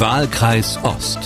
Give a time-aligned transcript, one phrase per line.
[0.00, 1.18] Wahlkreis Ost.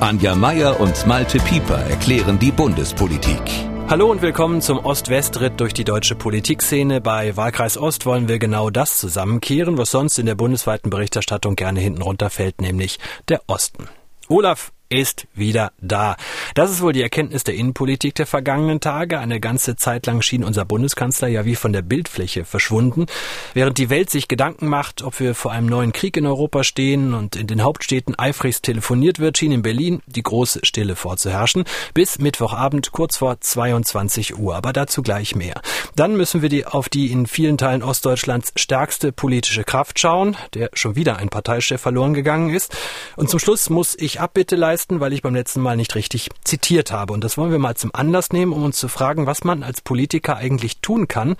[0.00, 3.40] Anja Meier und Malte Pieper erklären die Bundespolitik.
[3.88, 7.00] Hallo und willkommen zum Ost-West-Ritt durch die deutsche Politikszene.
[7.00, 11.78] Bei Wahlkreis Ost wollen wir genau das zusammenkehren, was sonst in der bundesweiten Berichterstattung gerne
[11.80, 12.98] hinten runterfällt, nämlich
[13.28, 13.88] der Osten.
[14.28, 16.16] Olaf ist wieder da.
[16.54, 19.18] Das ist wohl die Erkenntnis der Innenpolitik der vergangenen Tage.
[19.18, 23.06] Eine ganze Zeit lang schien unser Bundeskanzler ja wie von der Bildfläche verschwunden.
[23.54, 27.14] Während die Welt sich Gedanken macht, ob wir vor einem neuen Krieg in Europa stehen
[27.14, 31.64] und in den Hauptstädten eifrigst telefoniert wird, schien in Berlin die große Stille vorzuherrschen.
[31.92, 34.56] Bis Mittwochabend kurz vor 22 Uhr.
[34.56, 35.60] Aber dazu gleich mehr.
[35.96, 40.70] Dann müssen wir die auf die in vielen Teilen Ostdeutschlands stärkste politische Kraft schauen, der
[40.74, 42.76] schon wieder ein Parteichef verloren gegangen ist.
[43.16, 46.28] Und zum Schluss muss ich Abbitte leisten leisten, weil ich beim letzten Mal nicht richtig
[46.44, 47.14] zitiert habe.
[47.14, 49.80] Und das wollen wir mal zum Anlass nehmen, um uns zu fragen, was man als
[49.80, 51.36] Politiker eigentlich tun kann,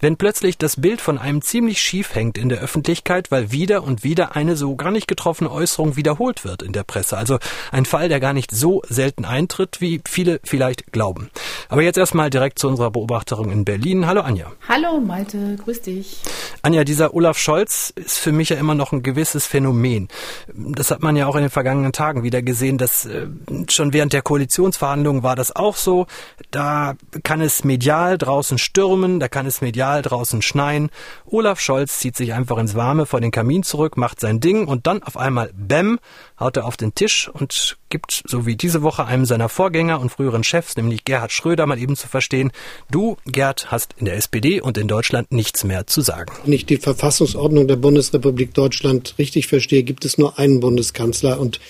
[0.00, 4.04] wenn plötzlich das Bild von einem ziemlich schief hängt in der Öffentlichkeit, weil wieder und
[4.04, 7.18] wieder eine so gar nicht getroffene Äußerung wiederholt wird in der Presse.
[7.18, 7.38] Also
[7.72, 11.28] ein Fall, der gar nicht so selten eintritt, wie viele vielleicht glauben.
[11.68, 14.06] Aber jetzt erstmal direkt zu unserer Beobachterin in Berlin.
[14.06, 14.50] Hallo Anja.
[14.66, 16.22] Hallo Malte, grüß dich.
[16.62, 20.08] Anja, dieser Olaf Scholz ist für mich ja immer noch ein gewisses Phänomen.
[20.54, 23.26] Das hat man ja auch in den vergangenen Tagen wieder gesehen, das äh,
[23.68, 26.06] schon während der Koalitionsverhandlungen war das auch so.
[26.50, 30.90] Da kann es medial draußen stürmen, da kann es medial draußen schneien.
[31.26, 34.86] Olaf Scholz zieht sich einfach ins Warme vor den Kamin zurück, macht sein Ding und
[34.86, 35.98] dann auf einmal Bäm,
[36.38, 40.10] haut er auf den Tisch und gibt, so wie diese Woche einem seiner Vorgänger und
[40.10, 42.52] früheren Chefs, nämlich Gerhard Schröder, mal eben zu verstehen,
[42.90, 46.32] du, Gerd, hast in der SPD und in Deutschland nichts mehr zu sagen.
[46.44, 51.60] Wenn ich die Verfassungsordnung der Bundesrepublik Deutschland richtig verstehe, gibt es nur einen Bundeskanzler und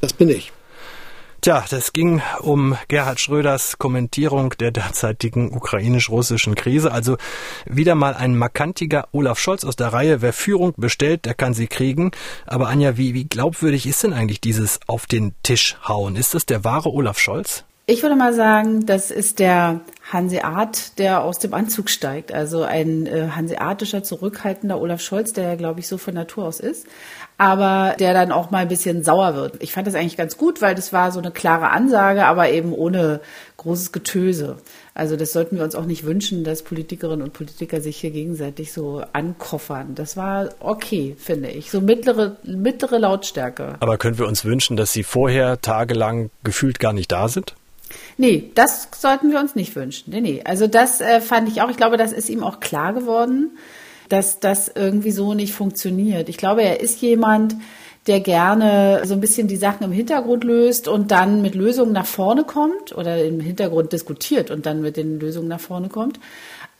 [0.00, 0.52] das bin ich.
[1.40, 6.90] Tja, das ging um Gerhard Schröders Kommentierung der derzeitigen ukrainisch-russischen Krise.
[6.90, 7.16] Also
[7.64, 10.20] wieder mal ein markantiger Olaf Scholz aus der Reihe.
[10.20, 12.10] Wer Führung bestellt, der kann sie kriegen.
[12.44, 16.16] Aber Anja, wie, wie glaubwürdig ist denn eigentlich dieses auf den Tisch hauen?
[16.16, 17.62] Ist das der wahre Olaf Scholz?
[17.86, 19.80] Ich würde mal sagen, das ist der
[20.12, 22.32] Hanseat, der aus dem Anzug steigt.
[22.32, 26.58] Also ein äh, hanseatischer, zurückhaltender Olaf Scholz, der ja, glaube ich, so von Natur aus
[26.58, 26.86] ist
[27.38, 29.62] aber der dann auch mal ein bisschen sauer wird.
[29.62, 32.72] Ich fand das eigentlich ganz gut, weil das war so eine klare Ansage, aber eben
[32.72, 33.20] ohne
[33.56, 34.58] großes Getöse.
[34.92, 38.72] Also das sollten wir uns auch nicht wünschen, dass Politikerinnen und Politiker sich hier gegenseitig
[38.72, 39.94] so ankoffern.
[39.94, 41.70] Das war okay, finde ich.
[41.70, 43.76] So mittlere, mittlere Lautstärke.
[43.78, 47.54] Aber können wir uns wünschen, dass sie vorher tagelang gefühlt gar nicht da sind?
[48.16, 50.10] Nee, das sollten wir uns nicht wünschen.
[50.12, 50.42] Nee, nee.
[50.44, 53.52] Also das äh, fand ich auch, ich glaube, das ist ihm auch klar geworden
[54.08, 56.28] dass das irgendwie so nicht funktioniert.
[56.28, 57.56] Ich glaube, er ist jemand,
[58.06, 62.06] der gerne so ein bisschen die Sachen im Hintergrund löst und dann mit Lösungen nach
[62.06, 66.18] vorne kommt oder im Hintergrund diskutiert und dann mit den Lösungen nach vorne kommt.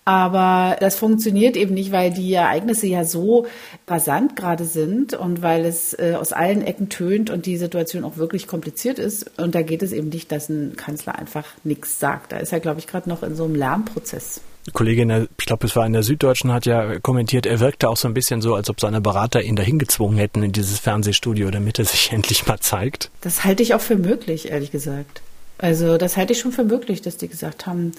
[0.09, 3.45] Aber das funktioniert eben nicht, weil die Ereignisse ja so
[3.87, 8.17] rasant gerade sind und weil es äh, aus allen Ecken tönt und die Situation auch
[8.17, 9.31] wirklich kompliziert ist.
[9.39, 12.33] Und da geht es eben nicht, dass ein Kanzler einfach nichts sagt.
[12.33, 14.41] Da ist er, glaube ich, gerade noch in so einem Lernprozess.
[14.73, 18.09] Kollegin, ich glaube, es war in der Süddeutschen, hat ja kommentiert, er wirkte auch so
[18.09, 21.79] ein bisschen so, als ob seine Berater ihn dahin gezwungen hätten in dieses Fernsehstudio, damit
[21.79, 23.11] er sich endlich mal zeigt.
[23.21, 25.21] Das halte ich auch für möglich, ehrlich gesagt.
[25.59, 27.93] Also das halte ich schon für möglich, dass die gesagt haben,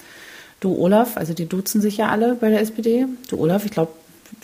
[0.60, 3.92] du Olaf, also die duzen sich ja alle bei der SPD, du Olaf, ich glaube,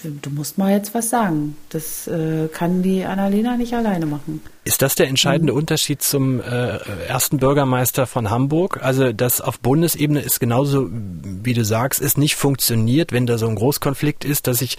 [0.02, 1.56] du musst mal jetzt was sagen.
[1.68, 4.40] Das äh, kann die Annalena nicht alleine machen.
[4.66, 5.60] Ist das der entscheidende mhm.
[5.60, 8.80] Unterschied zum äh, ersten Bürgermeister von Hamburg?
[8.82, 13.46] Also, dass auf Bundesebene ist genauso, wie du sagst, es nicht funktioniert, wenn da so
[13.46, 14.76] ein Großkonflikt ist, dass ich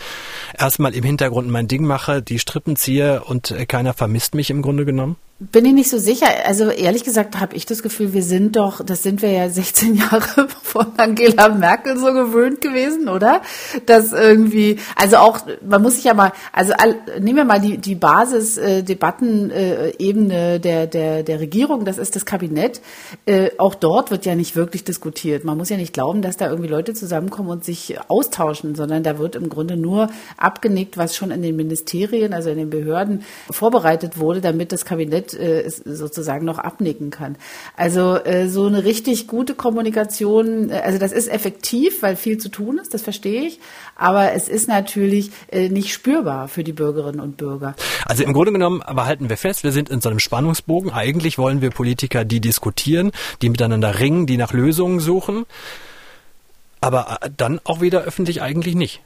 [0.59, 4.61] erstmal im Hintergrund mein Ding mache, die Strippen ziehe und äh, keiner vermisst mich im
[4.61, 5.15] Grunde genommen?
[5.39, 6.25] Bin ich nicht so sicher.
[6.47, 9.93] Also ehrlich gesagt habe ich das Gefühl, wir sind doch, das sind wir ja 16
[9.97, 13.43] Jahre von Angela Merkel so gewöhnt gewesen, oder?
[13.85, 16.73] Dass irgendwie, also auch, man muss sich ja mal, also
[17.19, 19.76] nehmen wir mal die, die Basisdebattenebene äh,
[20.59, 22.81] der, der, der Regierung, das ist das Kabinett.
[23.25, 25.43] Äh, auch dort wird ja nicht wirklich diskutiert.
[25.43, 29.19] Man muss ja nicht glauben, dass da irgendwie Leute zusammenkommen und sich austauschen, sondern da
[29.19, 34.17] wird im Grunde nur abgenickt, was schon in den Ministerien, also in den Behörden vorbereitet
[34.17, 37.37] wurde, damit das Kabinett äh, sozusagen noch abnicken kann.
[37.75, 42.49] Also äh, so eine richtig gute Kommunikation, äh, also das ist effektiv, weil viel zu
[42.49, 43.59] tun ist, das verstehe ich,
[43.95, 47.75] aber es ist natürlich äh, nicht spürbar für die Bürgerinnen und Bürger.
[48.05, 50.91] Also im Grunde genommen aber halten wir fest, wir sind in so einem Spannungsbogen.
[50.91, 53.11] Eigentlich wollen wir Politiker, die diskutieren,
[53.41, 55.45] die miteinander ringen, die nach Lösungen suchen,
[56.79, 59.01] aber äh, dann auch wieder öffentlich eigentlich nicht.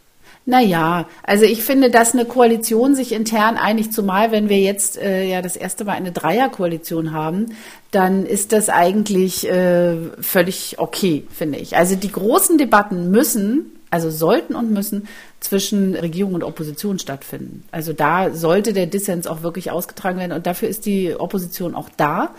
[0.45, 5.23] Naja, also ich finde, dass eine Koalition sich intern einigt, zumal wenn wir jetzt äh,
[5.27, 7.55] ja das erste Mal eine Dreierkoalition haben,
[7.89, 11.75] dann ist das eigentlich äh, völlig okay, finde ich.
[11.75, 15.07] Also die großen Debatten müssen also sollten und müssen
[15.41, 17.65] zwischen Regierung und Opposition stattfinden.
[17.71, 21.89] Also da sollte der Dissens auch wirklich ausgetragen werden und dafür ist die Opposition auch
[21.97, 22.33] da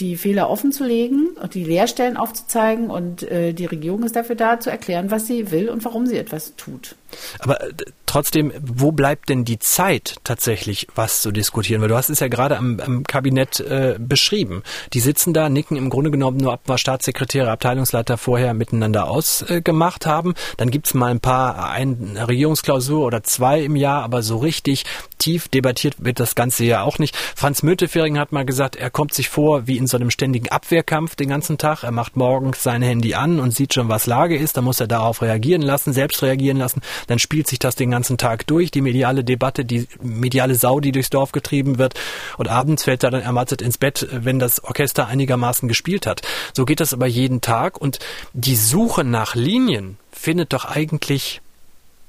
[0.00, 4.70] die Fehler offenzulegen und die Leerstellen aufzuzeigen und äh, die Regierung ist dafür da, zu
[4.70, 6.96] erklären, was sie will und warum sie etwas tut.
[7.38, 7.72] Aber äh,
[8.04, 11.80] trotzdem, wo bleibt denn die Zeit tatsächlich, was zu diskutieren?
[11.80, 14.62] Weil du hast es ja gerade am, am Kabinett äh, beschrieben.
[14.92, 20.06] Die sitzen da, nicken im Grunde genommen nur ab, was Staatssekretäre, Abteilungsleiter vorher miteinander ausgemacht
[20.06, 20.34] äh, haben.
[20.56, 24.84] Dann gibt's mal ein paar, ein Regierungsklausur oder zwei im Jahr, aber so richtig
[25.18, 27.16] tief debattiert wird das Ganze ja auch nicht.
[27.16, 31.16] Franz Müntefering hat mal gesagt, er kommt sich vor wie in so einem ständigen Abwehrkampf
[31.16, 31.82] den ganzen Tag.
[31.82, 34.56] Er macht morgens sein Handy an und sieht schon, was Lage ist.
[34.56, 36.82] Dann muss er darauf reagieren lassen, selbst reagieren lassen.
[37.08, 40.92] Dann spielt sich das den ganzen Tag durch, die mediale Debatte, die mediale Sau, die
[40.92, 41.94] durchs Dorf getrieben wird.
[42.38, 46.22] Und abends fällt er dann ermattet ins Bett, wenn das Orchester einigermaßen gespielt hat.
[46.54, 47.80] So geht das aber jeden Tag.
[47.80, 47.98] Und
[48.32, 51.40] die Suche nach Linien findet doch eigentlich,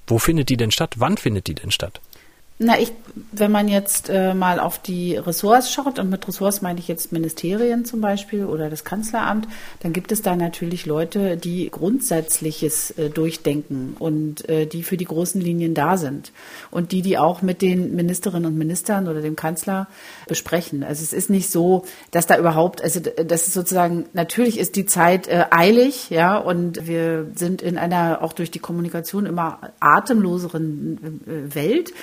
[0.08, 0.96] wo findet die denn statt?
[0.98, 2.02] Wann findet die denn statt?
[2.60, 2.92] Na, ich,
[3.32, 7.12] wenn man jetzt äh, mal auf die Ressorts schaut, und mit Ressorts meine ich jetzt
[7.12, 9.48] Ministerien zum Beispiel oder das Kanzleramt,
[9.82, 15.06] dann gibt es da natürlich Leute, die Grundsätzliches äh, durchdenken und äh, die für die
[15.06, 16.32] großen Linien da sind
[16.72, 19.88] und die, die auch mit den Ministerinnen und Ministern oder dem Kanzler
[20.28, 20.84] besprechen.
[20.84, 24.88] Also es ist nicht so, dass da überhaupt, also das ist sozusagen, natürlich ist die
[24.88, 31.22] Zeit äh, eilig, ja, und wir sind in einer auch durch die Kommunikation immer atemloseren
[31.28, 31.94] äh, Welt.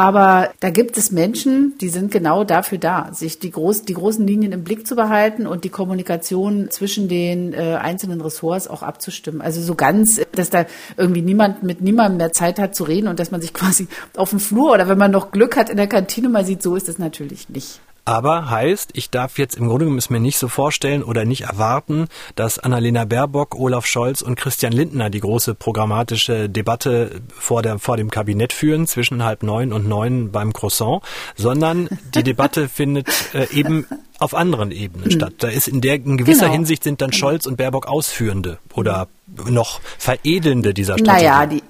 [0.00, 4.26] Aber da gibt es Menschen, die sind genau dafür da, sich die, groß, die großen
[4.26, 9.42] Linien im Blick zu behalten und die Kommunikation zwischen den äh, einzelnen Ressorts auch abzustimmen.
[9.42, 10.64] Also so ganz, dass da
[10.96, 14.30] irgendwie niemand mit niemandem mehr Zeit hat zu reden und dass man sich quasi auf
[14.30, 16.88] dem Flur oder wenn man noch Glück hat in der Kantine mal sieht, so ist
[16.88, 17.82] es natürlich nicht.
[18.04, 22.06] Aber heißt, ich darf jetzt im Grunde genommen mir nicht so vorstellen oder nicht erwarten,
[22.34, 27.96] dass Annalena Baerbock, Olaf Scholz und Christian Lindner die große programmatische Debatte vor, der, vor
[27.96, 31.02] dem Kabinett führen, zwischen halb neun und neun beim Croissant,
[31.36, 33.86] sondern die Debatte findet äh, eben
[34.18, 35.12] auf anderen Ebenen hm.
[35.12, 35.34] statt.
[35.38, 36.52] Da ist in der in gewisser genau.
[36.52, 39.08] Hinsicht sind dann Scholz und Baerbock Ausführende oder
[39.48, 41.26] noch Veredelnde dieser Strategie.
[41.26, 41.62] Naja, die,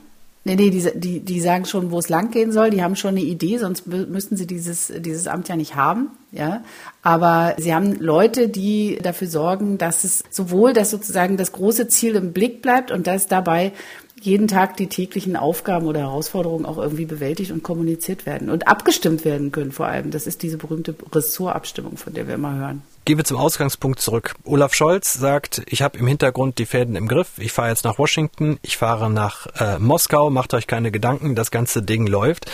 [0.43, 2.71] Nee, nee, die, die, die sagen schon, wo es lang gehen soll.
[2.71, 6.13] Die haben schon eine Idee, sonst müssten sie dieses, dieses Amt ja nicht haben.
[6.33, 6.63] Ja,
[7.03, 12.15] aber sie haben Leute, die dafür sorgen, dass es sowohl, dass sozusagen das große Ziel
[12.15, 13.73] im Blick bleibt und dass dabei
[14.20, 19.25] jeden Tag die täglichen Aufgaben oder Herausforderungen auch irgendwie bewältigt und kommuniziert werden und abgestimmt
[19.25, 20.11] werden können vor allem.
[20.11, 22.82] Das ist diese berühmte Ressortabstimmung, von der wir immer hören.
[23.06, 24.34] Gehen wir zum Ausgangspunkt zurück.
[24.44, 27.38] Olaf Scholz sagt, ich habe im Hintergrund die Fäden im Griff.
[27.38, 31.50] Ich fahre jetzt nach Washington, ich fahre nach äh, Moskau, macht euch keine Gedanken, das
[31.50, 32.50] ganze Ding läuft.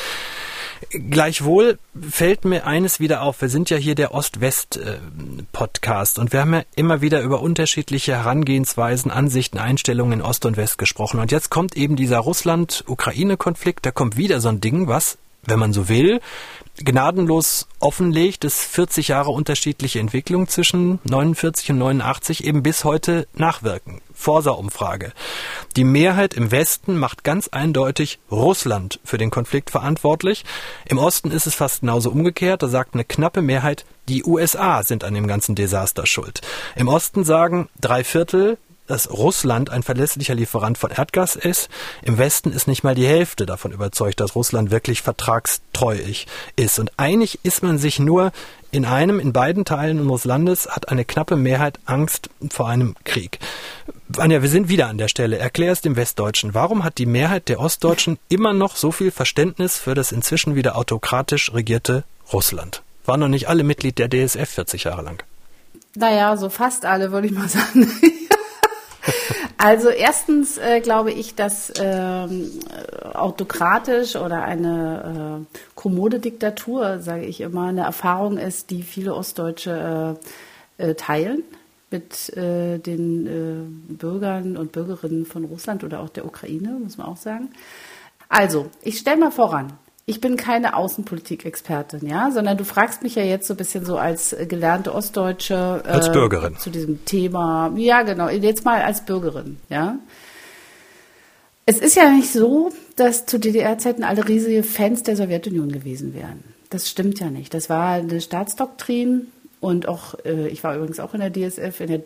[0.90, 1.78] Gleichwohl
[2.08, 3.40] fällt mir eines wieder auf.
[3.40, 9.10] Wir sind ja hier der Ost-West-Podcast und wir haben ja immer wieder über unterschiedliche Herangehensweisen,
[9.10, 11.20] Ansichten, Einstellungen in Ost und West gesprochen.
[11.20, 13.86] Und jetzt kommt eben dieser Russland-Ukraine-Konflikt.
[13.86, 16.20] Da kommt wieder so ein Ding, was, wenn man so will,
[16.84, 24.00] gnadenlos offenlegt, dass 40 Jahre unterschiedliche Entwicklung zwischen 49 und 89 eben bis heute nachwirken.
[24.12, 25.12] Forsa-Umfrage.
[25.76, 30.44] Die Mehrheit im Westen macht ganz eindeutig Russland für den Konflikt verantwortlich.
[30.86, 32.62] Im Osten ist es fast genauso umgekehrt.
[32.62, 36.40] Da sagt eine knappe Mehrheit, die USA sind an dem ganzen Desaster schuld.
[36.76, 41.68] Im Osten sagen drei Viertel, dass Russland ein verlässlicher Lieferant von Erdgas ist.
[42.02, 46.78] Im Westen ist nicht mal die Hälfte davon überzeugt, dass Russland wirklich vertragstreuig ist.
[46.78, 48.32] Und einig ist man sich nur
[48.70, 53.38] in einem, in beiden Teilen unseres Landes hat eine knappe Mehrheit Angst vor einem Krieg.
[54.18, 55.38] Anja, wir sind wieder an der Stelle.
[55.38, 56.54] Erklär es dem Westdeutschen.
[56.54, 60.76] Warum hat die Mehrheit der Ostdeutschen immer noch so viel Verständnis für das inzwischen wieder
[60.76, 62.82] autokratisch regierte Russland?
[63.04, 65.22] Waren noch nicht alle Mitglied der DSF 40 Jahre lang?
[65.94, 67.90] Naja, so fast alle, würde ich mal sagen.
[69.58, 72.50] Also erstens äh, glaube ich, dass ähm,
[73.14, 80.18] autokratisch oder eine äh, kommode Diktatur, sage ich immer, eine Erfahrung ist, die viele Ostdeutsche
[80.78, 81.42] äh, äh teilen
[81.90, 87.06] mit äh, den äh, Bürgern und Bürgerinnen von Russland oder auch der Ukraine, muss man
[87.06, 87.50] auch sagen.
[88.28, 89.72] Also, ich stelle mal voran,
[90.08, 93.98] ich bin keine Außenpolitik-Expertin, ja, sondern du fragst mich ja jetzt so ein bisschen so
[93.98, 97.72] als äh, gelernte Ostdeutsche äh, als Bürgerin zu diesem Thema.
[97.76, 98.28] Ja, genau.
[98.28, 99.98] Jetzt mal als Bürgerin, ja.
[101.66, 106.44] Es ist ja nicht so, dass zu DDR-Zeiten alle riesige Fans der Sowjetunion gewesen wären.
[106.70, 107.52] Das stimmt ja nicht.
[107.52, 109.26] Das war eine Staatsdoktrin
[109.58, 112.00] und auch, äh, ich war übrigens auch in der DSF, in der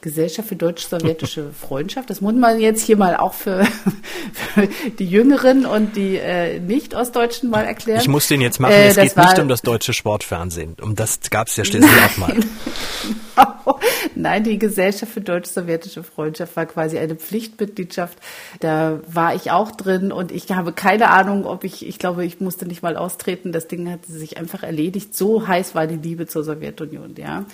[0.00, 2.10] Gesellschaft für deutsch-sowjetische Freundschaft.
[2.10, 3.64] Das muss man jetzt hier mal auch für,
[4.54, 8.00] für die Jüngeren und die äh, Nicht-Ostdeutschen mal erklären.
[8.00, 8.72] Ich muss den jetzt machen.
[8.72, 10.76] Äh, es geht nicht um das deutsche Sportfernsehen.
[10.80, 12.36] Um das gab es ja schließlich auch mal.
[14.14, 18.18] Nein, die Gesellschaft für deutsch-sowjetische Freundschaft war quasi eine Pflichtmitgliedschaft.
[18.60, 22.40] Da war ich auch drin und ich habe keine Ahnung, ob ich, ich glaube, ich
[22.40, 23.52] musste nicht mal austreten.
[23.52, 25.14] Das Ding hat sich einfach erledigt.
[25.14, 27.44] So heiß war die Liebe zur Sowjetunion, ja.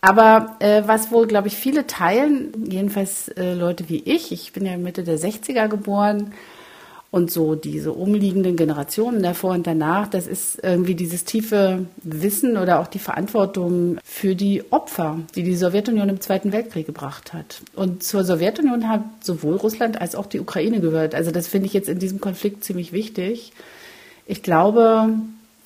[0.00, 4.66] Aber äh, was wohl, glaube ich, viele teilen, jedenfalls äh, Leute wie ich, ich bin
[4.66, 6.32] ja Mitte der 60er geboren
[7.12, 12.80] und so diese umliegenden Generationen davor und danach, das ist irgendwie dieses tiefe Wissen oder
[12.80, 17.60] auch die Verantwortung für die Opfer, die die Sowjetunion im Zweiten Weltkrieg gebracht hat.
[17.76, 21.14] Und zur Sowjetunion hat sowohl Russland als auch die Ukraine gehört.
[21.14, 23.52] Also das finde ich jetzt in diesem Konflikt ziemlich wichtig.
[24.26, 25.10] Ich glaube,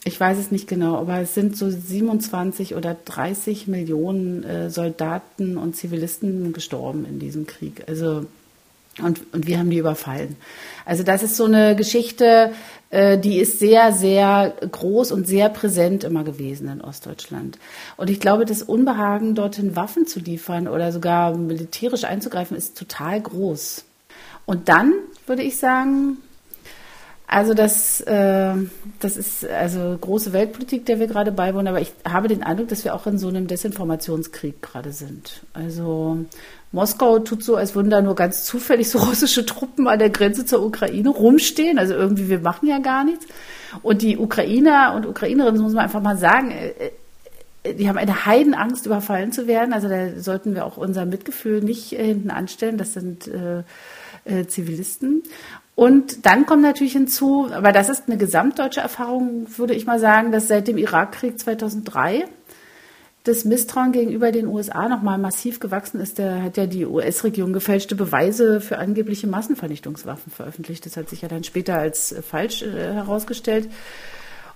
[0.07, 5.59] ich weiß es nicht genau, aber es sind so 27 oder 30 Millionen äh, Soldaten
[5.59, 7.83] und Zivilisten gestorben in diesem Krieg.
[7.89, 8.25] Also
[9.03, 10.37] und, und wir haben die überfallen.
[10.85, 12.53] Also das ist so eine Geschichte,
[12.91, 17.59] äh, die ist sehr, sehr groß und sehr präsent immer gewesen in Ostdeutschland.
[17.97, 23.21] Und ich glaube, das Unbehagen, dorthin Waffen zu liefern oder sogar militärisch einzugreifen, ist total
[23.21, 23.85] groß.
[24.47, 24.95] Und dann
[25.27, 26.19] würde ich sagen,
[27.27, 28.55] also das, äh,
[29.01, 32.85] das ist also große Weltpolitik, der wir gerade beiwohnen, aber ich habe den Eindruck, dass
[32.85, 35.43] wir auch in so einem Desinformationskrieg gerade sind.
[35.53, 36.25] Also
[36.71, 40.45] Moskau tut so, als würden da nur ganz zufällig so russische Truppen an der Grenze
[40.45, 41.79] zur Ukraine rumstehen.
[41.79, 43.27] Also irgendwie, wir machen ja gar nichts.
[43.83, 46.91] Und die Ukrainer und Ukrainerinnen, muss man einfach mal sagen, äh,
[47.65, 49.73] äh, die haben eine Heidenangst, überfallen zu werden.
[49.73, 52.79] Also da sollten wir auch unser Mitgefühl nicht äh, hinten anstellen.
[52.79, 53.65] Das sind äh,
[54.49, 55.23] Zivilisten.
[55.77, 60.33] Und dann kommt natürlich hinzu, aber das ist eine gesamtdeutsche Erfahrung, würde ich mal sagen,
[60.33, 62.25] dass seit dem Irakkrieg 2003
[63.25, 66.19] das Misstrauen gegenüber den USA nochmal massiv gewachsen ist.
[66.19, 70.87] Da hat ja die US-Regierung gefälschte Beweise für angebliche Massenvernichtungswaffen veröffentlicht.
[70.87, 73.69] Das hat sich ja dann später als falsch äh, herausgestellt.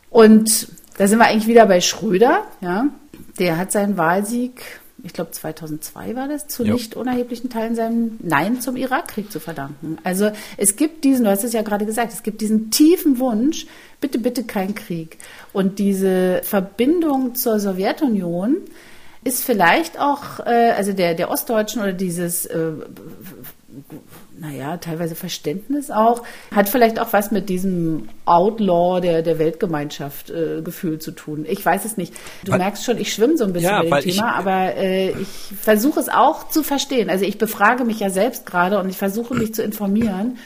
[0.08, 2.44] Und da sind wir eigentlich wieder bei Schröder.
[2.62, 2.86] Ja,
[3.38, 6.74] der hat seinen Wahlsieg ich glaube 2002 war das, zu jo.
[6.74, 9.98] nicht unerheblichen Teilen seinem Nein zum Irakkrieg zu verdanken.
[10.04, 13.66] Also es gibt diesen, du hast es ja gerade gesagt, es gibt diesen tiefen Wunsch,
[14.00, 15.18] bitte, bitte kein Krieg.
[15.52, 18.56] Und diese Verbindung zur Sowjetunion
[19.22, 22.72] ist vielleicht auch, äh, also der, der Ostdeutschen oder dieses äh,
[24.40, 26.22] naja, teilweise Verständnis auch,
[26.54, 31.44] hat vielleicht auch was mit diesem Outlaw der, der Weltgemeinschaft äh, Gefühl zu tun.
[31.46, 32.14] Ich weiß es nicht.
[32.44, 34.76] Du weil, merkst schon, ich schwimme so ein bisschen ja, bei dem Thema, ich, aber
[34.76, 35.28] äh, ich
[35.60, 37.10] versuche es auch zu verstehen.
[37.10, 40.38] Also ich befrage mich ja selbst gerade und ich versuche mich zu informieren.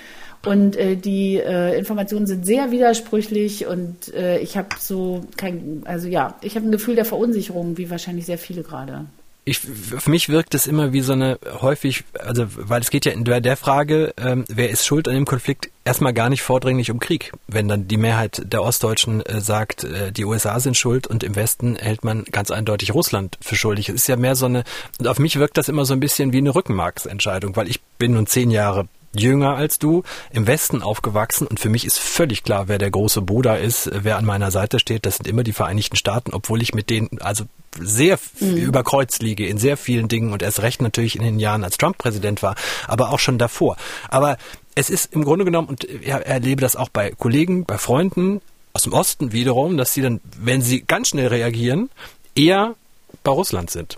[0.44, 6.06] Und äh, die äh, Informationen sind sehr widersprüchlich und äh, ich habe so kein, also
[6.06, 9.06] ja, ich habe ein Gefühl der Verunsicherung, wie wahrscheinlich sehr viele gerade
[9.44, 13.12] ich, für mich wirkt es immer wie so eine häufig, also weil es geht ja
[13.12, 16.90] in der, der Frage, ähm, wer ist schuld an dem Konflikt, erstmal gar nicht vordringlich
[16.90, 17.32] um Krieg.
[17.46, 21.36] Wenn dann die Mehrheit der Ostdeutschen äh, sagt, äh, die USA sind schuld und im
[21.36, 23.90] Westen hält man ganz eindeutig Russland für schuldig.
[23.90, 24.64] Es ist ja mehr so eine,
[24.98, 28.14] und auf mich wirkt das immer so ein bisschen wie eine Rückenmarksentscheidung, weil ich bin
[28.14, 32.68] nun zehn Jahre jünger als du, im Westen aufgewachsen und für mich ist völlig klar,
[32.68, 35.06] wer der große Bruder ist, wer an meiner Seite steht.
[35.06, 37.44] Das sind immer die Vereinigten Staaten, obwohl ich mit denen also
[37.80, 38.56] sehr mhm.
[38.56, 41.76] über Kreuz liege in sehr vielen Dingen und erst recht natürlich in den Jahren, als
[41.76, 42.54] Trump Präsident war,
[42.86, 43.76] aber auch schon davor.
[44.08, 44.36] Aber
[44.74, 48.40] es ist im Grunde genommen, und ich erlebe das auch bei Kollegen, bei Freunden
[48.72, 51.90] aus dem Osten wiederum, dass sie dann, wenn sie ganz schnell reagieren,
[52.34, 52.74] eher
[53.22, 53.96] bei Russland sind.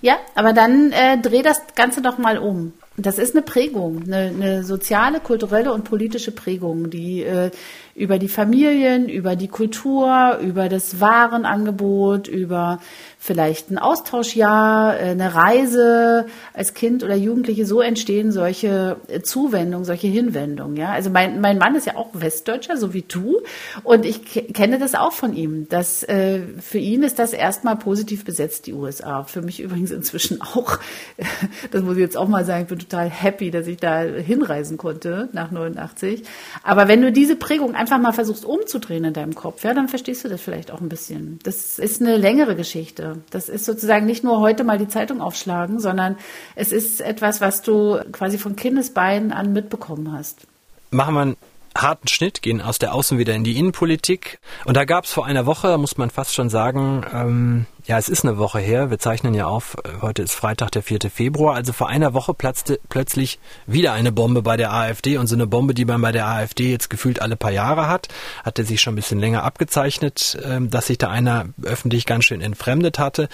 [0.00, 2.72] Ja, aber dann äh, dreh das Ganze doch mal um.
[2.96, 7.50] Das ist eine Prägung, eine, eine soziale, kulturelle und politische Prägung, die äh,
[7.98, 12.78] über die Familien, über die Kultur, über das Warenangebot, über
[13.20, 19.84] vielleicht ein Austauschjahr, äh, eine Reise als Kind oder Jugendliche, so entstehen solche äh, Zuwendungen,
[19.84, 20.76] solche Hinwendungen.
[20.76, 20.92] Ja?
[20.92, 23.40] Also mein, mein Mann ist ja auch Westdeutscher, so wie du,
[23.82, 24.24] und ich
[24.54, 25.68] kenne das auch von ihm.
[25.68, 29.24] Dass, äh, für ihn ist das erstmal positiv besetzt, die USA.
[29.24, 30.78] Für mich übrigens inzwischen auch.
[31.70, 34.78] Das muss ich jetzt auch mal sagen, ich bin total happy, dass ich da hinreisen
[34.78, 36.22] konnte nach 89.
[36.62, 39.88] Aber wenn du diese Prägung einfach einfach mal versuchst umzudrehen in deinem Kopf, ja, dann
[39.88, 41.38] verstehst du das vielleicht auch ein bisschen.
[41.42, 43.22] Das ist eine längere Geschichte.
[43.30, 46.16] Das ist sozusagen nicht nur heute mal die Zeitung aufschlagen, sondern
[46.54, 50.46] es ist etwas, was du quasi von Kindesbeinen an mitbekommen hast.
[50.90, 51.36] Machen wir einen
[51.76, 54.38] harten Schnitt, gehen aus der Außen wieder in die Innenpolitik.
[54.64, 58.10] Und da gab es vor einer Woche, muss man fast schon sagen, ähm, Ja, es
[58.10, 58.90] ist eine Woche her.
[58.90, 59.74] Wir zeichnen ja auf.
[60.02, 60.98] Heute ist Freitag, der 4.
[61.10, 61.54] Februar.
[61.54, 65.46] Also vor einer Woche platzte plötzlich wieder eine Bombe bei der AfD und so eine
[65.46, 68.08] Bombe, die man bei der AfD jetzt gefühlt alle paar Jahre hat,
[68.44, 72.42] hatte sich schon ein bisschen länger abgezeichnet, ähm, dass sich da einer öffentlich ganz schön
[72.42, 73.30] entfremdet hatte.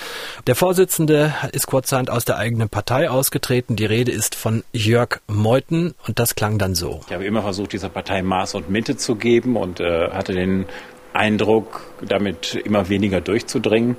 [0.46, 3.74] Der Vorsitzende ist kurzerhand aus der eigenen Partei ausgetreten.
[3.74, 7.00] Die Rede ist von Jörg Meuthen und das klang dann so.
[7.08, 10.66] Ich habe immer versucht, dieser Partei Maß und Mitte zu geben und äh, hatte den
[11.14, 13.96] Eindruck, damit immer weniger durchzudringen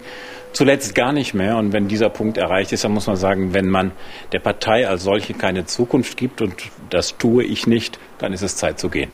[0.55, 1.57] zuletzt gar nicht mehr.
[1.57, 3.91] Und wenn dieser Punkt erreicht ist, dann muss man sagen, wenn man
[4.31, 6.55] der Partei als solche keine Zukunft gibt, und
[6.89, 9.12] das tue ich nicht, dann ist es Zeit zu gehen.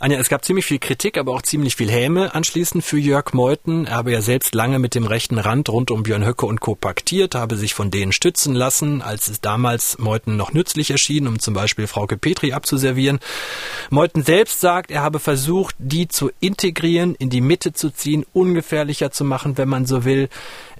[0.00, 3.86] Anja, es gab ziemlich viel Kritik, aber auch ziemlich viel Häme anschließend für Jörg Meuthen.
[3.86, 6.74] Er habe ja selbst lange mit dem rechten Rand rund um Björn Höcke und Co.
[6.74, 11.38] paktiert, habe sich von denen stützen lassen, als es damals Meuthen noch nützlich erschien, um
[11.38, 13.20] zum Beispiel Frauke Petri abzuservieren.
[13.90, 19.12] Meuthen selbst sagt, er habe versucht, die zu integrieren, in die Mitte zu ziehen, ungefährlicher
[19.12, 20.28] zu machen, wenn man so will.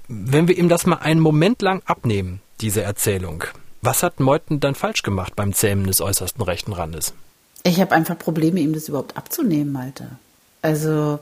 [0.09, 3.45] Wenn wir ihm das mal einen Moment lang abnehmen, diese Erzählung,
[3.81, 7.13] was hat Meuthen dann falsch gemacht beim Zähmen des äußersten rechten Randes?
[7.63, 10.07] Ich habe einfach Probleme, ihm das überhaupt abzunehmen, Malte.
[10.61, 11.19] Also,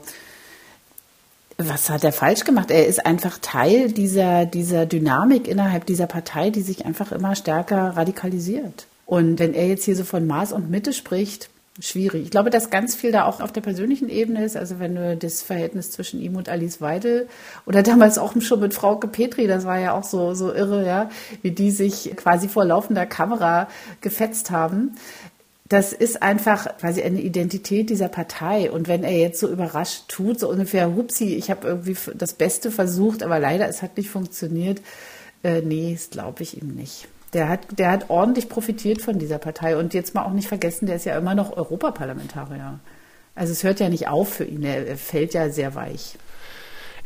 [1.57, 2.71] was hat er falsch gemacht?
[2.71, 7.95] Er ist einfach Teil dieser, dieser Dynamik innerhalb dieser Partei, die sich einfach immer stärker
[7.95, 8.87] radikalisiert.
[9.05, 12.23] Und wenn er jetzt hier so von Maß und Mitte spricht, schwierig.
[12.23, 14.57] Ich glaube, dass ganz viel da auch auf der persönlichen Ebene ist.
[14.57, 17.27] Also wenn du das Verhältnis zwischen ihm und Alice Weidel
[17.65, 21.09] oder damals auch schon mit Frauke Petri, das war ja auch so, so irre, ja,
[21.41, 23.67] wie die sich quasi vor laufender Kamera
[24.01, 24.95] gefetzt haben.
[25.71, 28.69] Das ist einfach quasi eine Identität dieser Partei.
[28.69, 32.71] Und wenn er jetzt so überrascht tut, so ungefähr, hupsi, ich habe irgendwie das Beste
[32.71, 34.81] versucht, aber leider, es hat nicht funktioniert,
[35.45, 37.07] äh, nee, das glaube ich ihm nicht.
[37.31, 39.77] Der hat, der hat ordentlich profitiert von dieser Partei.
[39.77, 42.81] Und jetzt mal auch nicht vergessen, der ist ja immer noch Europaparlamentarier.
[43.33, 46.17] Also es hört ja nicht auf für ihn, er, er fällt ja sehr weich.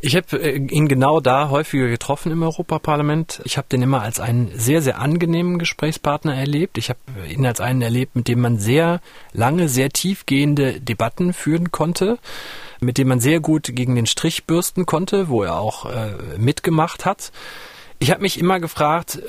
[0.00, 3.40] Ich habe äh, ihn genau da häufiger getroffen im Europaparlament.
[3.44, 6.78] Ich habe den immer als einen sehr, sehr angenehmen Gesprächspartner erlebt.
[6.78, 9.00] Ich habe ihn als einen erlebt, mit dem man sehr
[9.32, 12.18] lange, sehr tiefgehende Debatten führen konnte,
[12.80, 17.04] mit dem man sehr gut gegen den Strich bürsten konnte, wo er auch äh, mitgemacht
[17.04, 17.32] hat.
[17.98, 19.22] Ich habe mich immer gefragt,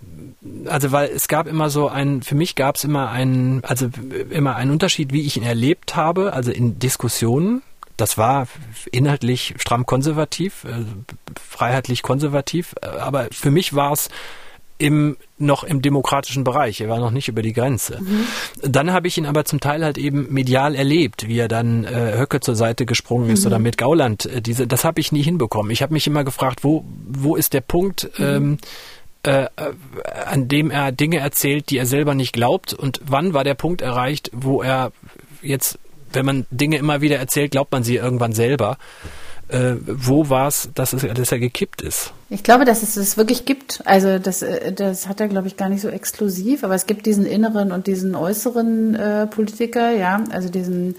[0.65, 3.89] also weil es gab immer so ein, für mich gab es immer einen, also
[4.29, 7.61] immer einen Unterschied, wie ich ihn erlebt habe, also in Diskussionen.
[7.97, 8.47] Das war
[8.91, 10.85] inhaltlich stramm konservativ, äh,
[11.39, 14.09] freiheitlich konservativ, aber für mich war es
[14.79, 16.81] im noch im demokratischen Bereich.
[16.81, 17.99] Er war noch nicht über die Grenze.
[17.99, 18.27] Mhm.
[18.61, 22.17] Dann habe ich ihn aber zum Teil halt eben medial erlebt, wie er dann äh,
[22.17, 23.47] Höcke zur Seite gesprungen ist mhm.
[23.47, 24.25] oder mit Gauland.
[24.25, 25.71] Äh, diese, das habe ich nie hinbekommen.
[25.71, 28.09] Ich habe mich immer gefragt, wo wo ist der Punkt?
[28.17, 28.25] Mhm.
[28.25, 28.57] Ähm,
[29.23, 29.49] äh, äh,
[30.25, 33.81] an dem er Dinge erzählt, die er selber nicht glaubt und wann war der Punkt
[33.81, 34.91] erreicht, wo er
[35.41, 35.79] jetzt,
[36.13, 38.77] wenn man Dinge immer wieder erzählt, glaubt man sie irgendwann selber
[39.49, 42.11] äh, wo war es, dass, es, dass er gekippt ist?
[42.29, 43.81] Ich glaube, dass es es wirklich gibt.
[43.85, 47.05] Also das, äh, das hat er, glaube ich, gar nicht so exklusiv, aber es gibt
[47.05, 50.95] diesen inneren und diesen äußeren äh, Politiker, ja, also diesen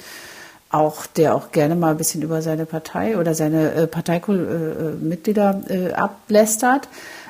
[0.71, 5.87] auch, der auch gerne mal ein bisschen über seine Partei oder seine äh, Parteimitglieder äh,
[5.87, 6.89] äh, ablästert.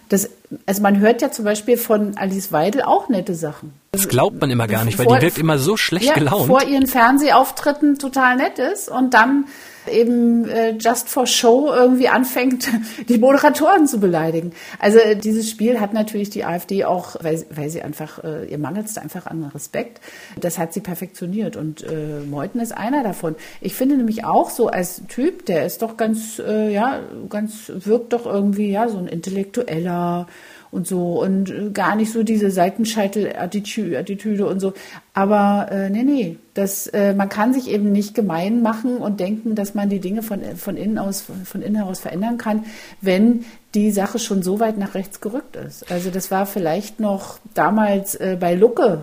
[0.09, 0.31] Das,
[0.64, 3.75] also man hört ja zum Beispiel von Alice Weidel auch nette Sachen.
[3.92, 6.47] Das glaubt man immer gar nicht, weil vor, die wirkt immer so schlecht ja, gelaunt.
[6.47, 9.44] Vor ihren Fernsehauftritten total nett ist und dann
[9.88, 12.68] eben äh, just for show irgendwie anfängt,
[13.09, 14.53] die Moderatoren zu beleidigen.
[14.79, 18.59] Also äh, dieses Spiel hat natürlich die AfD auch, weil, weil sie einfach, äh, ihr
[18.59, 20.01] mangelt einfach an Respekt,
[20.40, 23.37] das hat sie perfektioniert und äh, Meuthen ist einer davon.
[23.61, 28.12] Ich finde nämlich auch so als Typ, der ist doch ganz, äh, ja, ganz, wirkt
[28.12, 30.27] doch irgendwie, ja, so ein intellektueller,
[30.70, 34.74] und so und äh, gar nicht so diese Seitenscheitel-Attitüde und so.
[35.14, 39.54] Aber äh, nee, nee, das, äh, man kann sich eben nicht gemein machen und denken,
[39.54, 42.64] dass man die Dinge von, von innen aus, von innen heraus verändern kann,
[43.00, 45.90] wenn die Sache schon so weit nach rechts gerückt ist.
[45.90, 49.02] Also das war vielleicht noch damals äh, bei Lucke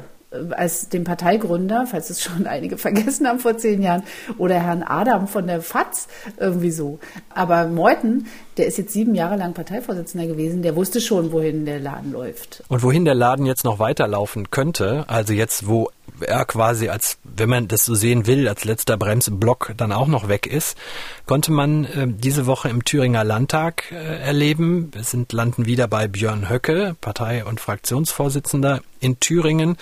[0.51, 4.03] als dem Parteigründer, falls es schon einige vergessen haben vor zehn Jahren,
[4.37, 6.99] oder Herrn Adam von der FAZ irgendwie so.
[7.33, 11.79] Aber Meuthen, der ist jetzt sieben Jahre lang Parteivorsitzender gewesen, der wusste schon, wohin der
[11.79, 12.63] Laden läuft.
[12.69, 15.89] Und wohin der Laden jetzt noch weiterlaufen könnte, also jetzt, wo
[16.21, 20.27] er quasi als, wenn man das so sehen will, als letzter Bremsblock dann auch noch
[20.27, 20.77] weg ist,
[21.25, 24.91] konnte man äh, diese Woche im Thüringer Landtag äh, erleben.
[24.93, 29.77] Wir sind landen wieder bei Björn Höcke, Partei- und Fraktionsvorsitzender in Thüringen.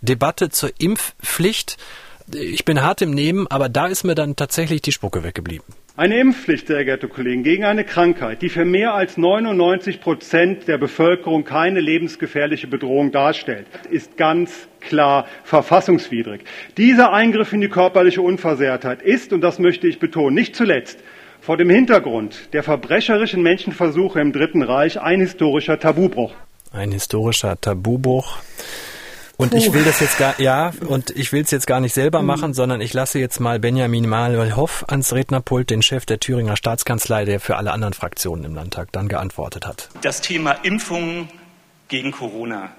[0.00, 1.76] Debatte zur Impfpflicht.
[2.32, 5.64] Ich bin hart im Nehmen, aber da ist mir dann tatsächlich die Spucke weggeblieben.
[5.98, 10.78] Eine Impfpflicht, sehr geehrte Kollegen, gegen eine Krankheit, die für mehr als 99 Prozent der
[10.78, 16.42] Bevölkerung keine lebensgefährliche Bedrohung darstellt, ist ganz klar verfassungswidrig.
[16.76, 21.00] Dieser Eingriff in die körperliche Unversehrtheit ist, und das möchte ich betonen, nicht zuletzt
[21.40, 26.32] vor dem Hintergrund der verbrecherischen Menschenversuche im Dritten Reich ein historischer Tabubruch.
[26.70, 28.38] Ein historischer Tabubruch.
[29.40, 32.22] Und ich will das jetzt gar, ja, und ich will es jetzt gar nicht selber
[32.22, 36.56] machen, sondern ich lasse jetzt mal Benjamin Manuel Hoff ans Rednerpult, den Chef der Thüringer
[36.56, 39.90] Staatskanzlei, der für alle anderen Fraktionen im Landtag dann geantwortet hat.
[40.02, 41.28] Das Thema Impfungen
[41.86, 42.72] gegen Corona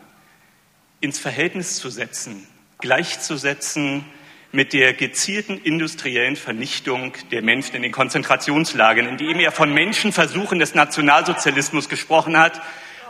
[1.00, 2.46] ins Verhältnis zu setzen,
[2.80, 4.04] gleichzusetzen
[4.52, 10.60] mit der gezielten industriellen Vernichtung der Menschen in den Konzentrationslagern, in dem er von Menschenversuchen
[10.60, 12.60] des Nationalsozialismus gesprochen hat,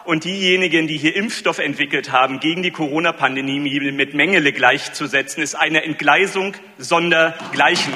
[0.05, 3.59] und diejenigen, die hier Impfstoff entwickelt haben, gegen die Corona-Pandemie
[3.91, 7.93] mit Mengele gleichzusetzen, ist eine Entgleisung sondergleichen.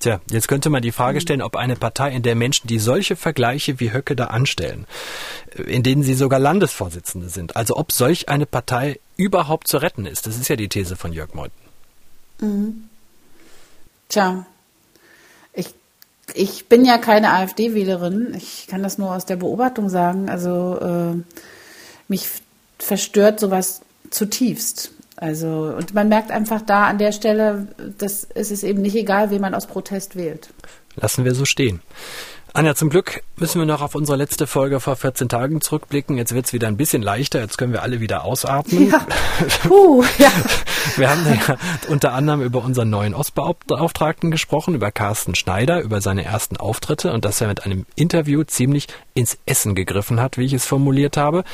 [0.00, 3.14] Tja, jetzt könnte man die Frage stellen, ob eine Partei, in der Menschen, die solche
[3.14, 4.86] Vergleiche wie Höcke da anstellen,
[5.54, 10.26] in denen sie sogar Landesvorsitzende sind, also ob solch eine Partei überhaupt zu retten ist.
[10.26, 11.52] Das ist ja die These von Jörg Meuthen.
[12.40, 12.88] Mhm.
[14.08, 14.44] Tja,
[16.34, 18.34] ich bin ja keine AfD-Wählerin.
[18.36, 20.28] Ich kann das nur aus der Beobachtung sagen.
[20.28, 21.40] Also äh,
[22.08, 22.28] mich
[22.78, 24.92] verstört sowas zutiefst.
[25.16, 29.30] Also und man merkt einfach da an der Stelle, dass es ist eben nicht egal,
[29.30, 30.48] wen man aus Protest wählt.
[30.96, 31.80] Lassen wir so stehen.
[32.54, 36.18] Anja, zum Glück müssen wir noch auf unsere letzte Folge vor 14 Tagen zurückblicken.
[36.18, 37.40] Jetzt wird es wieder ein bisschen leichter.
[37.40, 38.90] Jetzt können wir alle wieder ausatmen.
[38.90, 39.06] Ja.
[39.62, 40.30] Puh, ja.
[40.96, 41.56] Wir haben ja
[41.88, 47.24] unter anderem über unseren neuen Ostbeauftragten gesprochen, über Carsten Schneider, über seine ersten Auftritte und
[47.24, 51.44] dass er mit einem Interview ziemlich ins Essen gegriffen hat, wie ich es formuliert habe.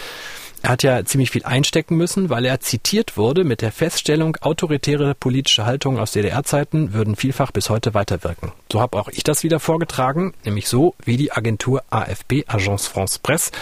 [0.62, 5.14] Er hat ja ziemlich viel einstecken müssen, weil er zitiert wurde mit der Feststellung, autoritäre
[5.14, 8.52] politische Haltungen aus DDR-Zeiten würden vielfach bis heute weiterwirken.
[8.72, 13.20] So habe auch ich das wieder vorgetragen, nämlich so, wie die Agentur AFP, Agence France
[13.22, 13.52] Presse,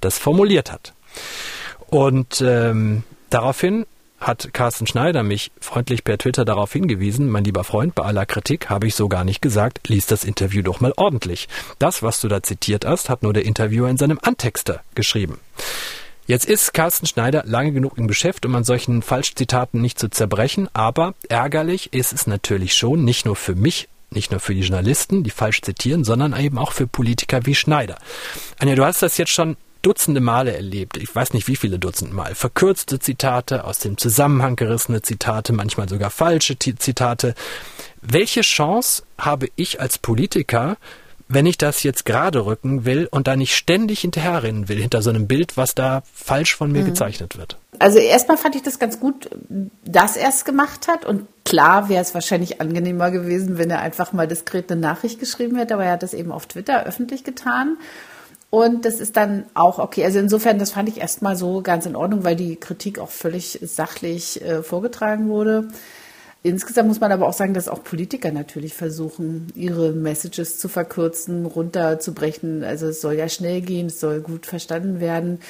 [0.00, 0.92] das formuliert hat.
[1.88, 3.86] Und ähm, daraufhin
[4.20, 8.70] hat Carsten Schneider mich freundlich per Twitter darauf hingewiesen, mein lieber Freund, bei aller Kritik
[8.70, 11.48] habe ich so gar nicht gesagt, lies das Interview doch mal ordentlich.
[11.78, 15.38] Das, was du da zitiert hast, hat nur der Interviewer in seinem Antexter geschrieben.
[16.26, 20.70] Jetzt ist Carsten Schneider lange genug im Geschäft, um an solchen Falschzitaten nicht zu zerbrechen,
[20.72, 25.22] aber ärgerlich ist es natürlich schon, nicht nur für mich, nicht nur für die Journalisten,
[25.22, 27.98] die falsch zitieren, sondern eben auch für Politiker wie Schneider.
[28.58, 32.14] Anja, du hast das jetzt schon Dutzende Male erlebt, ich weiß nicht wie viele Dutzend
[32.14, 37.34] Mal, verkürzte Zitate, aus dem Zusammenhang gerissene Zitate, manchmal sogar falsche Zitate.
[38.00, 40.78] Welche Chance habe ich als Politiker,
[41.34, 45.10] wenn ich das jetzt gerade rücken will und da nicht ständig hinterherrennen will, hinter so
[45.10, 46.86] einem Bild, was da falsch von mir mhm.
[46.86, 47.58] gezeichnet wird.
[47.78, 49.28] Also erstmal fand ich das ganz gut,
[49.84, 51.04] dass er es gemacht hat.
[51.04, 55.56] Und klar wäre es wahrscheinlich angenehmer gewesen, wenn er einfach mal diskret eine Nachricht geschrieben
[55.56, 57.76] hätte, aber er hat das eben auf Twitter öffentlich getan.
[58.50, 60.04] Und das ist dann auch okay.
[60.04, 63.58] Also insofern, das fand ich erstmal so ganz in Ordnung, weil die Kritik auch völlig
[63.62, 65.68] sachlich äh, vorgetragen wurde.
[66.46, 71.46] Insgesamt muss man aber auch sagen, dass auch Politiker natürlich versuchen, ihre Messages zu verkürzen,
[71.46, 72.62] runterzubrechen.
[72.62, 75.40] Also es soll ja schnell gehen, es soll gut verstanden werden.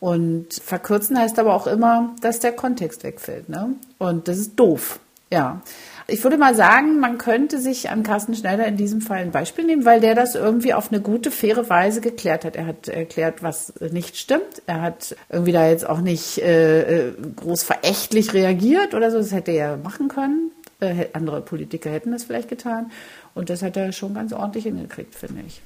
[0.00, 3.48] Und verkürzen heißt aber auch immer, dass der Kontext wegfällt.
[3.48, 3.76] Ne?
[3.98, 4.98] Und das ist doof.
[5.32, 5.62] Ja.
[6.10, 9.64] Ich würde mal sagen, man könnte sich an Carsten Schneider in diesem Fall ein Beispiel
[9.64, 12.56] nehmen, weil der das irgendwie auf eine gute, faire Weise geklärt hat.
[12.56, 14.62] Er hat erklärt, was nicht stimmt.
[14.66, 19.18] Er hat irgendwie da jetzt auch nicht äh, äh groß verächtlich reagiert oder so.
[19.18, 20.50] Das hätte er machen können.
[20.80, 22.90] Äh, andere Politiker hätten das vielleicht getan.
[23.34, 25.62] Und das hat er schon ganz ordentlich hingekriegt, finde ich.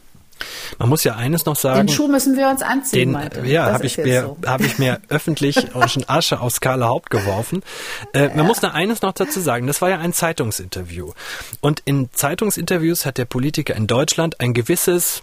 [0.78, 1.86] Man muss ja eines noch sagen.
[1.86, 4.36] Den Schuh müssen wir uns anziehen, den, Ja, habe ich, mir, so.
[4.46, 7.62] hab ich mir öffentlich schon Asche aufs kahle Haupt geworfen.
[8.12, 8.42] Äh, man ja.
[8.44, 9.66] muss da eines noch dazu sagen.
[9.66, 11.12] Das war ja ein Zeitungsinterview.
[11.60, 15.22] Und in Zeitungsinterviews hat der Politiker in Deutschland ein gewisses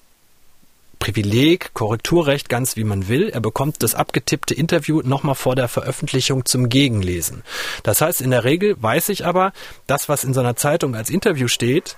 [1.02, 3.30] Privileg, Korrekturrecht, ganz wie man will.
[3.30, 7.42] Er bekommt das abgetippte Interview nochmal vor der Veröffentlichung zum Gegenlesen.
[7.82, 9.52] Das heißt, in der Regel weiß ich aber,
[9.88, 11.98] das, was in so einer Zeitung als Interview steht,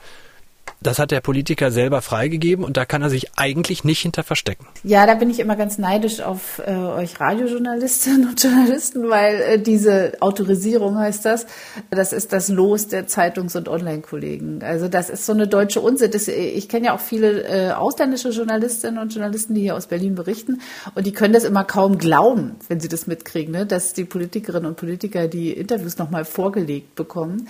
[0.84, 4.68] das hat der Politiker selber freigegeben und da kann er sich eigentlich nicht hinter verstecken.
[4.84, 9.60] Ja, da bin ich immer ganz neidisch auf äh, euch Radiojournalistinnen und Journalisten, weil äh,
[9.60, 11.46] diese Autorisierung heißt das,
[11.90, 14.62] das ist das Los der Zeitungs- und Online-Kollegen.
[14.64, 16.18] Also das ist so eine deutsche Unsitte.
[16.32, 20.62] Ich kenne ja auch viele äh, ausländische Journalistinnen und Journalisten, die hier aus Berlin berichten
[20.96, 23.66] und die können das immer kaum glauben, wenn sie das mitkriegen, ne?
[23.66, 27.48] dass die Politikerinnen und Politiker die Interviews nochmal vorgelegt bekommen.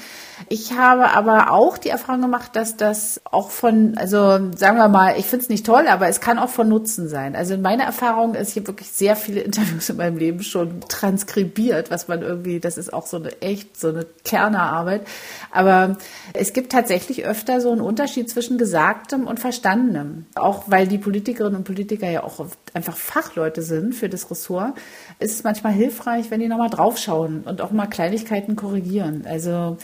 [0.49, 5.15] Ich habe aber auch die Erfahrung gemacht, dass das auch von, also sagen wir mal,
[5.17, 7.35] ich finde es nicht toll, aber es kann auch von Nutzen sein.
[7.35, 11.91] Also in meiner Erfahrung ist hier wirklich sehr viele Interviews in meinem Leben schon transkribiert,
[11.91, 15.05] was man irgendwie, das ist auch so eine echt, so eine Kernerarbeit.
[15.51, 15.97] Aber
[16.33, 20.25] es gibt tatsächlich öfter so einen Unterschied zwischen Gesagtem und Verstandenem.
[20.35, 24.73] Auch weil die Politikerinnen und Politiker ja auch einfach Fachleute sind für das Ressort,
[25.19, 29.25] ist es manchmal hilfreich, wenn die nochmal draufschauen und auch mal Kleinigkeiten korrigieren.
[29.27, 29.77] Also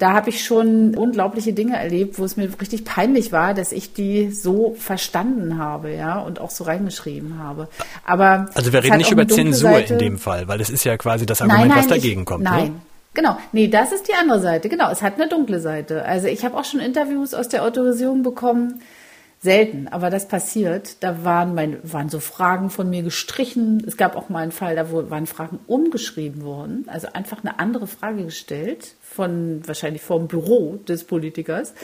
[0.00, 3.92] da habe ich schon unglaubliche Dinge erlebt, wo es mir richtig peinlich war, dass ich
[3.92, 7.68] die so verstanden habe, ja, und auch so reingeschrieben habe.
[8.04, 9.92] Aber also wir reden nicht über Zensur Seite.
[9.92, 12.26] in dem Fall, weil es ist ja quasi das Argument, nein, nein, was dagegen ich,
[12.26, 12.44] kommt.
[12.44, 12.80] Nein, ne?
[13.12, 14.70] Genau, nee, das ist die andere Seite.
[14.70, 16.04] Genau, es hat eine dunkle Seite.
[16.06, 18.80] Also ich habe auch schon Interviews aus der Autorisierung bekommen,
[19.42, 21.02] selten, aber das passiert.
[21.02, 23.84] Da waren, mein, waren so Fragen von mir gestrichen.
[23.86, 27.86] Es gab auch mal einen Fall, da waren Fragen umgeschrieben worden, also einfach eine andere
[27.86, 31.74] Frage gestellt von wahrscheinlich vom Büro des Politikers.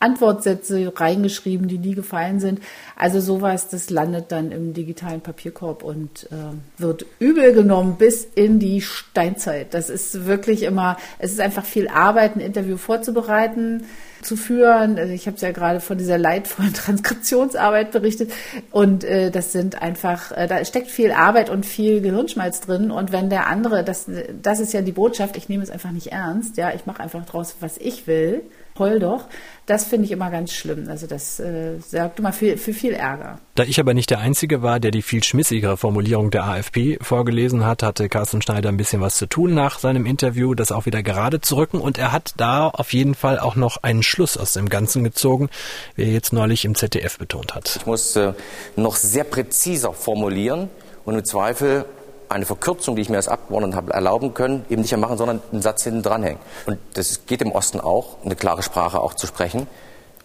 [0.00, 2.60] Antwortsätze reingeschrieben, die nie gefallen sind.
[2.96, 8.58] Also sowas, das landet dann im digitalen Papierkorb und äh, wird übel genommen bis in
[8.58, 9.74] die Steinzeit.
[9.74, 13.84] Das ist wirklich immer, es ist einfach viel Arbeit, ein Interview vorzubereiten,
[14.22, 14.98] zu führen.
[14.98, 18.32] Also ich habe es ja gerade von dieser leidvollen Transkriptionsarbeit berichtet
[18.70, 23.12] und äh, das sind einfach, äh, da steckt viel Arbeit und viel Gehirnschmalz drin und
[23.12, 24.06] wenn der andere, das,
[24.42, 27.24] das ist ja die Botschaft, ich nehme es einfach nicht ernst, ja, ich mache einfach
[27.26, 28.42] draus, was ich will
[28.80, 29.26] heul doch.
[29.66, 30.88] Das finde ich immer ganz schlimm.
[30.88, 33.38] Also das äh, sorgt immer für, für viel Ärger.
[33.54, 37.64] Da ich aber nicht der Einzige war, der die viel schmissigere Formulierung der AfP vorgelesen
[37.64, 41.04] hat, hatte Carsten Schneider ein bisschen was zu tun nach seinem Interview, das auch wieder
[41.04, 41.80] gerade zu rücken.
[41.80, 45.50] Und er hat da auf jeden Fall auch noch einen Schluss aus dem Ganzen gezogen,
[45.94, 47.76] wie er jetzt neulich im ZDF betont hat.
[47.76, 48.32] Ich muss äh,
[48.74, 50.68] noch sehr präziser formulieren
[51.04, 51.84] und im Zweifel
[52.30, 55.42] eine Verkürzung, die ich mir als Abgeordneter habe erlauben können, eben nicht mehr machen, sondern
[55.52, 56.40] einen Satz hinten dranhängen.
[56.66, 59.66] Und das geht im Osten auch, eine klare Sprache auch zu sprechen.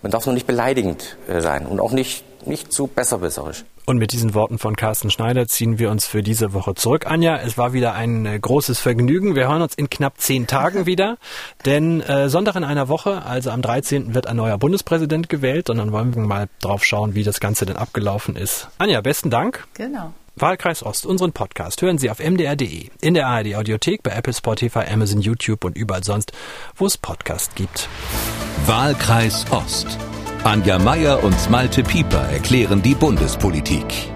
[0.01, 3.65] Man darf nur nicht beleidigend äh, sein und auch nicht, nicht zu besserwisserisch.
[3.87, 7.05] Und mit diesen Worten von Carsten Schneider ziehen wir uns für diese Woche zurück.
[7.05, 9.35] Anja, es war wieder ein äh, großes Vergnügen.
[9.35, 11.17] Wir hören uns in knapp zehn Tagen wieder.
[11.65, 14.13] Denn äh, Sonntag in einer Woche, also am 13.
[14.13, 15.69] wird ein neuer Bundespräsident gewählt.
[15.69, 18.69] Und dann wollen wir mal drauf schauen, wie das Ganze denn abgelaufen ist.
[18.77, 19.67] Anja, besten Dank.
[19.75, 20.13] Genau.
[20.37, 24.83] Wahlkreis Ost, unseren Podcast hören Sie auf mdr.de, in der ARD Audiothek, bei Apple, Spotify,
[24.91, 26.33] Amazon, YouTube und überall sonst,
[26.75, 27.87] wo es Podcast gibt.
[28.65, 29.97] Wahlkreis Ost.
[30.43, 34.14] Anja Meier und Malte Pieper erklären die Bundespolitik.